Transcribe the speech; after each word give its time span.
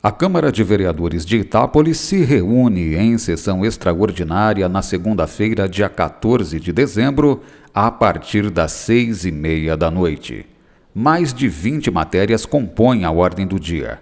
A 0.00 0.12
Câmara 0.12 0.52
de 0.52 0.62
Vereadores 0.62 1.26
de 1.26 1.38
Itápolis 1.38 1.98
se 1.98 2.22
reúne 2.22 2.94
em 2.94 3.18
sessão 3.18 3.64
extraordinária 3.64 4.68
na 4.68 4.80
segunda-feira, 4.80 5.68
dia 5.68 5.88
14 5.88 6.60
de 6.60 6.72
dezembro, 6.72 7.42
a 7.74 7.90
partir 7.90 8.48
das 8.48 8.70
seis 8.70 9.24
e 9.24 9.32
meia 9.32 9.76
da 9.76 9.90
noite. 9.90 10.46
Mais 10.94 11.34
de 11.34 11.48
20 11.48 11.90
matérias 11.90 12.46
compõem 12.46 13.04
a 13.04 13.10
ordem 13.10 13.44
do 13.44 13.58
dia. 13.58 14.00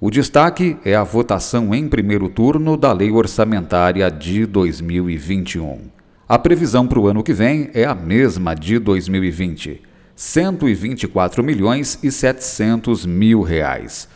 O 0.00 0.10
destaque 0.10 0.78
é 0.82 0.94
a 0.94 1.04
votação 1.04 1.74
em 1.74 1.88
primeiro 1.88 2.30
turno 2.30 2.74
da 2.74 2.90
Lei 2.94 3.10
Orçamentária 3.10 4.10
de 4.10 4.46
2021. 4.46 5.90
A 6.26 6.38
previsão 6.38 6.86
para 6.86 6.98
o 6.98 7.06
ano 7.06 7.22
que 7.22 7.34
vem 7.34 7.68
é 7.74 7.84
a 7.84 7.94
mesma 7.94 8.54
de 8.54 8.78
2020, 8.78 9.82
124 10.16 11.44
milhões 11.44 11.98
e 12.02 12.10
700 12.10 13.04
mil 13.04 13.42
reais 13.42 14.08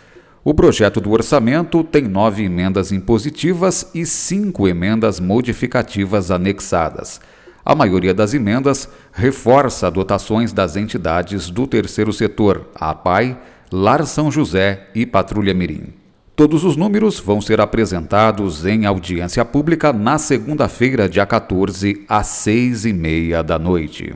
o 0.44 0.54
projeto 0.54 1.00
do 1.00 1.10
orçamento 1.10 1.82
tem 1.82 2.02
nove 2.02 2.44
emendas 2.44 2.92
impositivas 2.92 3.90
e 3.94 4.06
cinco 4.06 4.68
emendas 4.68 5.18
modificativas 5.18 6.30
anexadas. 6.30 7.20
A 7.64 7.74
maioria 7.74 8.14
das 8.14 8.32
emendas 8.32 8.88
reforça 9.12 9.90
dotações 9.90 10.52
das 10.52 10.76
entidades 10.76 11.50
do 11.50 11.66
terceiro 11.66 12.12
setor, 12.12 12.68
APAI, 12.74 13.36
Lar 13.70 14.06
São 14.06 14.30
José 14.30 14.88
e 14.94 15.04
Patrulha 15.04 15.52
Mirim. 15.52 15.92
Todos 16.34 16.64
os 16.64 16.76
números 16.76 17.18
vão 17.18 17.40
ser 17.40 17.60
apresentados 17.60 18.64
em 18.64 18.86
audiência 18.86 19.44
pública 19.44 19.92
na 19.92 20.18
segunda-feira, 20.18 21.08
dia 21.08 21.26
14, 21.26 22.04
às 22.08 22.28
seis 22.28 22.84
e 22.84 22.92
meia 22.92 23.42
da 23.42 23.58
noite. 23.58 24.14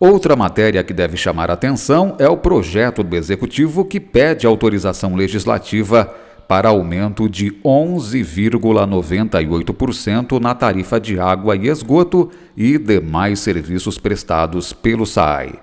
Outra 0.00 0.34
matéria 0.34 0.82
que 0.82 0.92
deve 0.94 1.14
chamar 1.14 1.50
atenção 1.50 2.16
é 2.18 2.26
o 2.26 2.38
projeto 2.38 3.02
do 3.02 3.14
Executivo 3.14 3.84
que 3.84 4.00
pede 4.00 4.46
autorização 4.46 5.14
legislativa 5.14 6.06
para 6.48 6.70
aumento 6.70 7.28
de 7.28 7.50
11,98% 7.62 10.40
na 10.40 10.54
tarifa 10.54 10.98
de 10.98 11.20
água 11.20 11.54
e 11.54 11.68
esgoto 11.68 12.30
e 12.56 12.78
demais 12.78 13.40
serviços 13.40 13.98
prestados 13.98 14.72
pelo 14.72 15.04
SAI. 15.04 15.60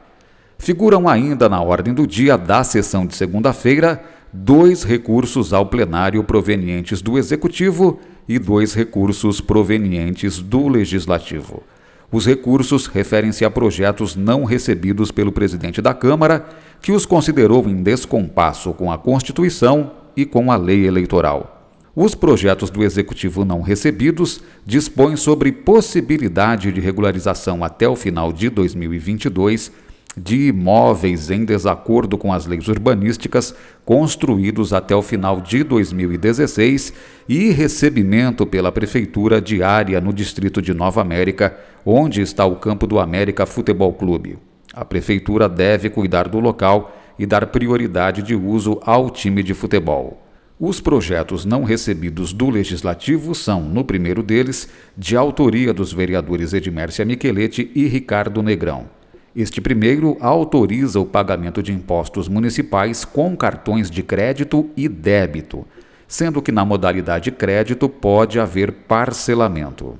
Figuram 0.59 1.09
ainda 1.09 1.49
na 1.49 1.59
ordem 1.59 1.95
do 1.95 2.05
dia 2.05 2.37
da 2.37 2.63
sessão 2.63 3.07
de 3.07 3.15
segunda-feira 3.15 4.03
dois 4.31 4.83
recursos 4.83 5.51
ao 5.51 5.65
plenário 5.65 6.23
provenientes 6.23 7.01
do 7.01 7.17
Executivo 7.17 7.99
e 8.29 8.37
dois 8.37 8.75
recursos 8.75 9.41
provenientes 9.41 10.37
do 10.37 10.67
Legislativo. 10.67 11.63
Os 12.09 12.25
recursos 12.25 12.87
referem-se 12.87 13.43
a 13.43 13.49
projetos 13.49 14.15
não 14.15 14.45
recebidos 14.45 15.11
pelo 15.11 15.31
presidente 15.31 15.81
da 15.81 15.93
Câmara, 15.93 16.45
que 16.81 16.93
os 16.93 17.05
considerou 17.05 17.67
em 17.67 17.83
descompasso 17.83 18.73
com 18.73 18.91
a 18.91 18.97
Constituição 18.97 19.91
e 20.15 20.25
com 20.25 20.49
a 20.51 20.55
lei 20.55 20.85
eleitoral. 20.85 21.71
Os 21.93 22.15
projetos 22.15 22.69
do 22.69 22.83
Executivo 22.83 23.43
não 23.43 23.61
recebidos 23.61 24.41
dispõem 24.65 25.15
sobre 25.15 25.51
possibilidade 25.51 26.71
de 26.71 26.79
regularização 26.79 27.63
até 27.63 27.89
o 27.89 27.95
final 27.95 28.31
de 28.31 28.49
2022 28.49 29.71
de 30.17 30.47
imóveis 30.47 31.29
em 31.29 31.45
desacordo 31.45 32.17
com 32.17 32.33
as 32.33 32.47
leis 32.47 32.67
urbanísticas 32.67 33.53
construídos 33.85 34.73
até 34.73 34.95
o 34.95 35.01
final 35.03 35.39
de 35.39 35.63
2016 35.63 36.91
e 37.29 37.51
recebimento 37.51 38.45
pela 38.45 38.71
Prefeitura 38.71 39.39
de 39.39 39.61
área 39.61 40.01
no 40.01 40.11
distrito 40.11 40.61
de 40.61 40.73
Nova 40.73 41.01
América, 41.01 41.55
onde 41.85 42.21
está 42.21 42.45
o 42.45 42.55
campo 42.55 42.87
do 42.87 42.99
América 42.99 43.45
Futebol 43.45 43.93
Clube. 43.93 44.39
A 44.73 44.83
Prefeitura 44.83 45.47
deve 45.47 45.89
cuidar 45.89 46.27
do 46.27 46.39
local 46.39 46.95
e 47.19 47.25
dar 47.25 47.45
prioridade 47.47 48.23
de 48.23 48.35
uso 48.35 48.79
ao 48.83 49.09
time 49.09 49.43
de 49.43 49.53
futebol. 49.53 50.23
Os 50.59 50.81
projetos 50.81 51.45
não 51.45 51.63
recebidos 51.63 52.33
do 52.33 52.49
Legislativo 52.49 53.35
são, 53.35 53.61
no 53.61 53.83
primeiro 53.83 54.23
deles, 54.23 54.67
de 54.97 55.15
autoria 55.15 55.71
dos 55.71 55.93
vereadores 55.93 56.51
Edmércia 56.51 57.05
Micheletti 57.05 57.71
e 57.75 57.85
Ricardo 57.85 58.41
Negrão. 58.41 58.97
Este 59.37 59.61
primeiro 59.61 60.17
autoriza 60.19 60.99
o 60.99 61.05
pagamento 61.05 61.61
de 61.61 61.71
impostos 61.71 62.27
municipais 62.27 63.05
com 63.05 63.37
cartões 63.37 63.87
de 63.87 64.01
crédito 64.01 64.67
e 64.75 64.89
débito, 64.89 65.63
sendo 66.07 66.41
que 66.41 66.51
na 66.51 66.65
modalidade 66.65 67.29
crédito 67.29 67.87
pode 67.87 68.39
haver 68.39 68.71
parcelamento. 68.71 69.95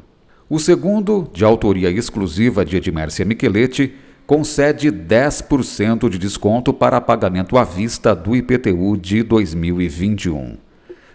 O 0.50 0.58
segundo, 0.58 1.30
de 1.32 1.46
autoria 1.46 1.92
exclusiva 1.92 2.66
de 2.66 2.78
Edmércia 2.78 3.24
Micheletti, 3.24 3.94
concede 4.26 4.92
10% 4.92 6.10
de 6.10 6.18
desconto 6.18 6.74
para 6.74 7.00
pagamento 7.00 7.60
à 7.60 7.64
vista 7.64 8.16
do 8.16 8.36
IPTU 8.36 8.98
de 8.98 9.22
2021. 9.22 10.58